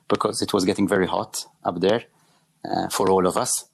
because 0.09 0.41
it 0.41 0.53
was 0.53 0.65
getting 0.65 0.87
very 0.87 1.07
hot 1.07 1.45
up 1.63 1.79
there 1.79 2.03
uh, 2.65 2.89
for 2.89 3.09
all 3.09 3.25
of 3.25 3.37
us. 3.37 3.68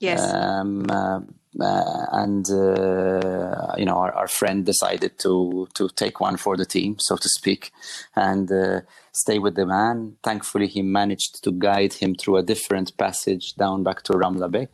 Yes. 0.00 0.32
Um, 0.32 0.86
uh, 0.88 1.20
uh, 1.60 2.06
and 2.12 2.48
uh, 2.50 3.74
you 3.76 3.84
know 3.84 3.96
our, 3.96 4.12
our, 4.12 4.28
friend 4.28 4.64
decided 4.64 5.18
to 5.18 5.66
to 5.74 5.88
take 5.88 6.20
one 6.20 6.36
for 6.36 6.56
the 6.56 6.64
team, 6.64 6.96
so 7.00 7.16
to 7.16 7.28
speak, 7.28 7.72
and 8.14 8.52
uh, 8.52 8.82
stay 9.12 9.38
with 9.38 9.56
the 9.56 9.66
man. 9.66 10.16
Thankfully, 10.22 10.68
he 10.68 10.82
managed 10.82 11.42
to 11.42 11.50
guide 11.50 11.94
him 11.94 12.14
through 12.14 12.36
a 12.36 12.42
different 12.42 12.96
passage 12.96 13.54
down 13.54 13.82
back 13.82 14.02
to 14.04 14.12
Ramla 14.12 14.50
Bay, 14.50 14.68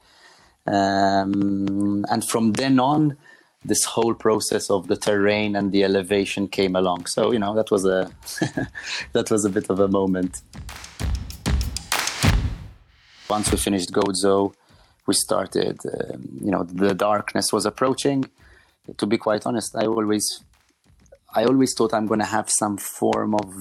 um, 0.66 2.04
and 2.10 2.28
from 2.28 2.52
then 2.52 2.78
on, 2.78 3.16
this 3.64 3.84
whole 3.84 4.14
process 4.14 4.68
of 4.68 4.88
the 4.88 4.96
terrain 4.96 5.56
and 5.56 5.72
the 5.72 5.84
elevation 5.84 6.48
came 6.48 6.76
along. 6.76 7.06
So 7.06 7.32
you 7.32 7.38
know 7.38 7.54
that 7.54 7.70
was 7.70 7.86
a 7.86 8.10
that 9.12 9.30
was 9.30 9.44
a 9.44 9.50
bit 9.50 9.70
of 9.70 9.80
a 9.80 9.88
moment. 9.88 10.42
Once 13.30 13.50
we 13.50 13.56
finished 13.56 13.90
Gozo, 13.90 14.54
we 15.06 15.14
started, 15.14 15.78
um, 15.86 16.38
you 16.40 16.50
know, 16.50 16.62
the 16.64 16.94
darkness 16.94 17.52
was 17.52 17.66
approaching. 17.66 18.24
To 18.96 19.06
be 19.06 19.18
quite 19.18 19.46
honest, 19.46 19.74
I 19.76 19.86
always, 19.86 20.42
I 21.34 21.44
always 21.44 21.74
thought 21.74 21.94
I'm 21.94 22.06
going 22.06 22.20
to 22.20 22.26
have 22.26 22.50
some 22.50 22.76
form 22.76 23.34
of, 23.34 23.52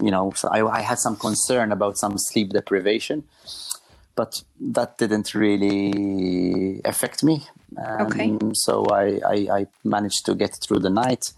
you 0.00 0.10
know, 0.10 0.32
so 0.34 0.48
I, 0.48 0.66
I, 0.78 0.80
had 0.80 0.98
some 0.98 1.16
concern 1.16 1.72
about 1.72 1.98
some 1.98 2.18
sleep 2.18 2.50
deprivation, 2.50 3.24
but 4.16 4.42
that 4.60 4.98
didn't 4.98 5.34
really 5.34 6.80
affect 6.84 7.22
me. 7.22 7.46
Um, 7.76 8.06
okay. 8.06 8.38
So 8.54 8.84
I, 8.86 9.20
I, 9.26 9.58
I 9.58 9.66
managed 9.84 10.26
to 10.26 10.34
get 10.34 10.56
through 10.62 10.80
the 10.80 10.90
night. 10.90 11.32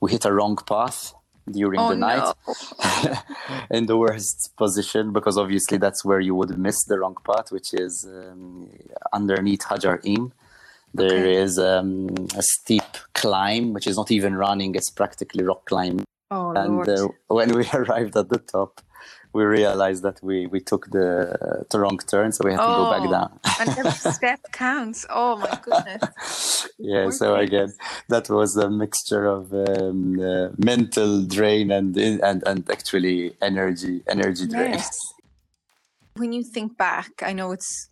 We 0.00 0.12
hit 0.12 0.24
a 0.24 0.32
wrong 0.32 0.56
path 0.56 1.12
during 1.50 1.80
oh, 1.80 1.90
the 1.90 1.96
night 1.96 2.34
no. 2.46 3.14
in 3.70 3.86
the 3.86 3.96
worst 3.96 4.50
position 4.56 5.12
because 5.12 5.38
obviously 5.38 5.78
that's 5.78 6.04
where 6.04 6.20
you 6.20 6.34
would 6.34 6.58
miss 6.58 6.84
the 6.84 6.98
wrong 6.98 7.16
path 7.24 7.52
which 7.52 7.72
is 7.72 8.06
um, 8.08 8.68
underneath 9.12 9.64
Hagar 9.68 9.98
Qim 9.98 10.32
There 10.94 11.06
okay. 11.06 11.34
is 11.36 11.58
um, 11.58 12.08
a 12.36 12.42
steep 12.42 12.90
climb 13.14 13.72
which 13.72 13.86
is 13.86 13.96
not 13.96 14.10
even 14.10 14.34
running 14.34 14.74
it's 14.74 14.90
practically 14.90 15.44
rock 15.44 15.64
climbing 15.66 16.06
oh, 16.30 16.50
and 16.50 16.88
uh, 16.88 17.08
when 17.28 17.52
we 17.54 17.64
arrived 17.74 18.16
at 18.16 18.28
the 18.28 18.38
top 18.38 18.80
we 19.36 19.44
realized 19.44 20.02
that 20.02 20.18
we, 20.22 20.46
we 20.46 20.60
took 20.60 20.90
the, 20.90 21.08
uh, 21.40 21.64
the 21.70 21.78
wrong 21.78 21.98
turn, 21.98 22.32
so 22.32 22.42
we 22.44 22.52
had 22.52 22.58
to 22.58 22.64
oh, 22.64 22.84
go 22.84 22.90
back 22.90 23.06
oh, 23.06 23.12
down. 23.12 23.40
and 23.60 23.78
every 23.78 23.90
step 24.18 24.40
counts. 24.50 25.04
Oh 25.10 25.36
my 25.36 25.58
goodness! 25.62 26.68
yeah, 26.78 27.10
so 27.10 27.36
again, 27.36 27.70
that 28.08 28.30
was 28.30 28.56
a 28.56 28.70
mixture 28.70 29.26
of 29.26 29.52
um, 29.52 30.18
uh, 30.18 30.48
mental 30.56 31.22
drain 31.22 31.70
and 31.70 31.96
and 31.98 32.42
and 32.46 32.70
actually 32.70 33.36
energy 33.42 34.02
energy 34.08 34.46
drain. 34.46 34.72
Yes. 34.72 34.98
When 36.14 36.32
you 36.32 36.42
think 36.42 36.78
back, 36.78 37.10
I 37.22 37.34
know 37.34 37.52
it's 37.52 37.90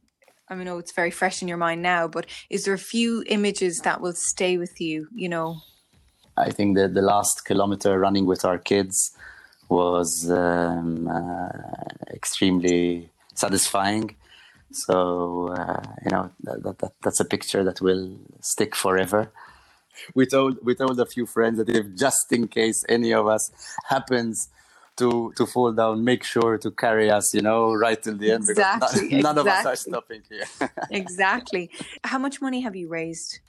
I 0.49 0.55
know 0.55 0.79
it's 0.79 0.93
very 0.93 1.11
fresh 1.11 1.43
in 1.43 1.49
your 1.49 1.59
mind 1.59 1.83
now, 1.83 2.09
but 2.09 2.25
is 2.49 2.65
there 2.65 2.75
a 2.75 2.89
few 2.95 3.23
images 3.27 3.81
that 3.81 4.01
will 4.01 4.15
stay 4.15 4.57
with 4.57 4.81
you? 4.81 5.09
You 5.15 5.29
know, 5.29 5.61
I 6.39 6.51
think 6.51 6.77
that 6.79 6.95
the 6.95 7.03
last 7.03 7.45
kilometer 7.45 7.99
running 7.99 8.25
with 8.25 8.47
our 8.47 8.59
kids 8.59 9.15
was 9.81 10.31
um, 10.31 11.09
uh, 11.09 11.49
extremely 12.13 13.11
satisfying. 13.35 14.17
So 14.71 15.49
uh, 15.49 15.83
you 16.05 16.11
know 16.11 16.31
that, 16.45 16.79
that, 16.81 16.93
that's 17.03 17.21
a 17.21 17.25
picture 17.25 17.63
that 17.65 17.81
will 17.81 18.17
stick 18.41 18.75
forever. 18.75 19.31
We 20.15 20.27
told 20.27 20.59
we 20.67 20.75
told 20.75 20.99
a 21.01 21.07
few 21.07 21.27
friends 21.27 21.57
that 21.59 21.69
if 21.69 21.87
just 22.05 22.27
in 22.33 22.49
case 22.49 22.79
any 22.89 23.13
of 23.13 23.27
us 23.27 23.45
happens 23.89 24.49
to 24.97 25.33
to 25.37 25.47
fall 25.47 25.73
down, 25.73 26.05
make 26.05 26.25
sure 26.25 26.59
to 26.59 26.71
carry 26.71 27.11
us, 27.11 27.27
you 27.35 27.43
know, 27.49 27.73
right 27.73 28.01
till 28.03 28.17
the 28.17 28.33
end 28.33 28.45
exactly, 28.49 29.09
because 29.09 29.23
none, 29.25 29.37
none 29.37 29.39
exactly. 29.39 29.51
of 29.53 29.59
us 29.59 29.67
are 29.67 29.77
stopping 29.77 30.23
here. 30.29 30.71
exactly. 30.91 31.71
How 32.03 32.19
much 32.19 32.41
money 32.41 32.61
have 32.67 32.77
you 32.77 32.89
raised? 32.89 33.41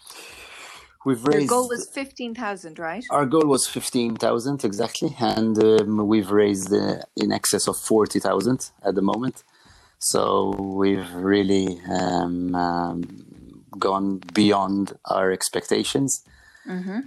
We've 1.06 1.24
Your 1.24 1.46
goal 1.46 1.70
was 1.70 1.88
fifteen 1.88 2.34
thousand, 2.34 2.80
right? 2.80 3.04
our 3.12 3.28
goal 3.28 3.46
was 3.46 3.68
fifteen 3.68 4.16
thousand 4.16 4.66
exactly, 4.66 5.16
and 5.20 5.56
um, 5.64 6.08
we've 6.08 6.32
raised 6.32 6.74
uh, 6.74 6.98
in 7.16 7.32
excess 7.32 7.68
of 7.68 7.78
forty 7.78 8.20
thousand 8.20 8.72
at 8.84 8.96
the 8.96 9.04
moment. 9.04 9.44
So 10.00 10.50
we've 10.58 11.12
really 11.14 11.80
um, 11.90 12.54
um, 12.56 13.64
gone 13.78 14.22
beyond 14.34 14.94
our 15.06 15.32
expectations. 15.32 16.24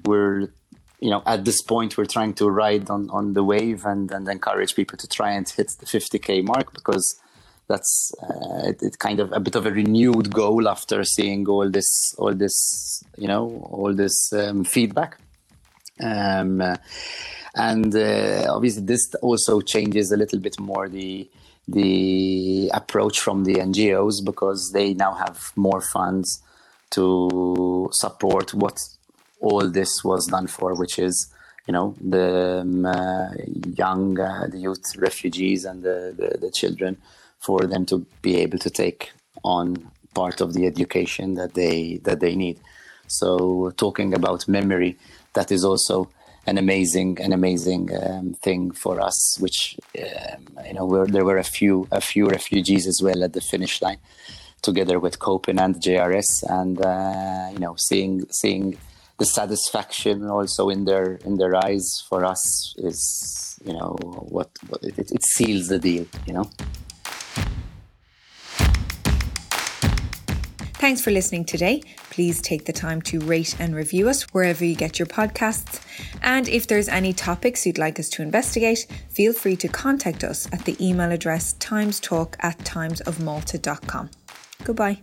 We're, 0.05 0.53
you 1.01 1.11
know, 1.11 1.23
at 1.27 1.45
this 1.45 1.63
point, 1.63 1.97
we're 1.97 2.07
trying 2.07 2.35
to 2.35 2.49
ride 2.49 2.91
on, 2.91 3.11
on 3.11 3.33
the 3.33 3.45
wave 3.45 3.85
and, 3.85 4.11
and 4.11 4.29
encourage 4.29 4.75
people 4.75 4.97
to 4.99 5.09
try 5.09 5.33
and 5.33 5.49
hit 5.49 5.73
the 5.81 5.87
50k 5.87 6.45
mark 6.45 6.73
because 6.73 7.21
that's 7.69 8.13
uh, 8.23 8.69
it, 8.69 8.79
it's 8.83 8.97
kind 8.97 9.21
of 9.21 9.33
a 9.33 9.41
bit 9.41 9.55
of 9.55 9.67
a 9.67 9.71
renewed 9.71 10.33
goal 10.33 10.69
after 10.69 11.05
seeing 11.05 11.47
all 11.49 11.71
this, 11.71 12.15
all 12.19 12.35
this, 12.35 13.05
you 13.17 13.29
know, 13.29 13.69
all 13.71 13.95
this 13.95 14.33
um, 14.33 14.65
feedback. 14.65 15.19
Um, 16.01 16.61
uh, 16.61 16.77
and 17.55 17.95
uh, 17.95 18.47
obviously, 18.49 18.85
this 18.85 19.15
also 19.23 19.61
changes 19.61 20.13
a 20.13 20.17
little 20.17 20.39
bit 20.39 20.59
more 20.59 20.89
the 20.89 21.29
the 21.67 22.71
approach 22.73 23.21
from 23.21 23.45
the 23.45 23.57
NGOs 23.57 24.25
because 24.25 24.73
they 24.73 24.95
now 24.95 25.13
have 25.13 25.53
more 25.55 25.83
funds 25.83 26.43
to 26.91 27.91
support 27.93 28.55
what 28.55 28.81
all 29.41 29.69
this 29.69 30.03
was 30.03 30.27
done 30.27 30.47
for, 30.47 30.75
which 30.75 30.99
is 30.99 31.31
you 31.67 31.73
know 31.73 31.95
the 32.01 32.61
um, 32.61 32.87
uh, 32.87 33.29
young, 33.77 34.19
uh, 34.19 34.47
the 34.51 34.59
youth 34.59 34.97
refugees 34.97 35.65
and 35.67 35.83
the, 35.83 36.15
the, 36.17 36.39
the 36.39 36.51
children, 36.51 36.97
for 37.41 37.61
them 37.67 37.87
to 37.87 38.07
be 38.23 38.37
able 38.37 38.59
to 38.59 38.71
take 38.71 39.13
on 39.45 39.91
part 40.15 40.41
of 40.41 40.53
the 40.55 40.67
education 40.67 41.35
that 41.35 41.55
they 41.55 42.01
that 42.05 42.21
they 42.21 42.35
need. 42.35 42.59
So 43.07 43.73
talking 43.77 44.15
about 44.15 44.49
memory, 44.49 44.97
that 45.35 45.51
is 45.51 45.65
also 45.65 46.09
an 46.47 46.59
amazing 46.59 47.21
an 47.21 47.33
amazing 47.33 47.91
um, 48.03 48.35
thing 48.45 48.71
for 48.73 49.01
us. 49.01 49.39
Which 49.39 49.79
um, 49.99 50.43
you 50.67 50.75
know, 50.75 51.07
there 51.07 51.25
were 51.25 51.39
a 51.39 51.45
few 51.45 51.89
a 51.91 52.01
few 52.01 52.29
refugees 52.29 52.87
as 52.87 53.01
well 53.03 53.23
at 53.23 53.33
the 53.33 53.41
finish 53.41 53.81
line, 53.83 53.99
together 54.63 54.99
with 54.99 55.19
KOPIN 55.19 55.61
and 55.65 55.75
JRS, 55.77 56.31
and 56.61 56.81
uh, 56.81 57.49
you 57.53 57.61
know, 57.61 57.75
seeing 57.77 58.27
seeing 58.31 58.79
the 59.19 59.27
satisfaction 59.27 60.29
also 60.29 60.69
in 60.69 60.85
their 60.85 61.07
in 61.25 61.37
their 61.37 61.55
eyes 61.57 61.87
for 62.09 62.25
us 62.25 62.75
is 62.79 63.59
you 63.65 63.73
know 63.73 63.97
what, 64.37 64.51
what 64.69 64.83
it, 64.83 64.99
it 64.99 65.25
seals 65.25 65.69
the 65.69 65.79
deal. 65.79 66.07
You 66.27 66.35
know. 66.35 66.51
Thanks 70.89 71.03
for 71.03 71.11
listening 71.11 71.45
today. 71.45 71.83
Please 72.09 72.41
take 72.41 72.65
the 72.65 72.73
time 72.73 73.03
to 73.03 73.21
rate 73.21 73.55
and 73.61 73.77
review 73.77 74.09
us 74.09 74.23
wherever 74.33 74.65
you 74.65 74.75
get 74.75 74.99
your 74.99 75.05
podcasts. 75.05 75.83
And 76.23 76.49
if 76.49 76.67
there's 76.67 76.89
any 76.89 77.13
topics 77.13 77.67
you'd 77.67 77.77
like 77.77 78.01
us 78.01 78.09
to 78.09 78.23
investigate, 78.23 78.87
feel 79.11 79.35
free 79.35 79.57
to 79.57 79.69
contact 79.69 80.25
us 80.25 80.49
at 80.51 80.65
the 80.65 80.83
email 80.83 81.13
address 81.13 81.53
timestalk 81.61 82.37
at 82.41 82.57
timesofmalta.com. 82.61 84.09
Goodbye. 84.65 85.03